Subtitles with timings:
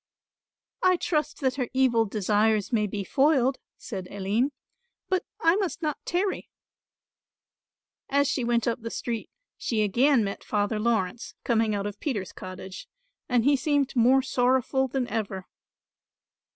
[0.81, 4.51] "I trust that her evil desires may be foiled," said Aline,
[5.09, 6.49] "but I must not tarry."
[8.09, 9.29] As she went up the street
[9.59, 12.87] she again met Father Laurence coming out of Peter's cottage
[13.29, 15.45] and he seemed more sorrowful than ever.